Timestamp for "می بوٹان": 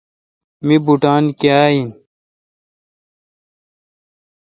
0.65-1.23